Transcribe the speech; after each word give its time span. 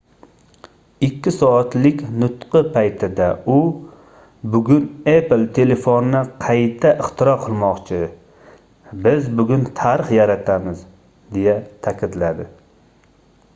2 1.07 1.31
soatlik 1.33 1.99
nutqi 2.21 2.61
paytida 2.77 3.27
u 3.55 3.57
bugun 4.55 4.87
apple 5.13 5.45
telefonni 5.59 6.21
qayta 6.47 6.93
ixtiro 7.05 7.35
qilmoqchi 7.45 7.99
biz 9.09 9.31
bugun 9.41 9.67
tarix 9.81 10.13
yaratamiz- 10.19 10.81
deya 11.37 11.53
taʼkidladi 11.89 12.47